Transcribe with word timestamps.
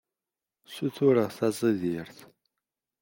Ssutureɣ 0.67 1.29
taẓidirt. 1.37 2.17